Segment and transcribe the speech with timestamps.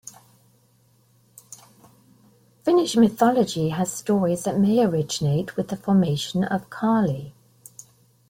[2.65, 7.33] Finnish mythology has stories that may originate with the formation of Kaali.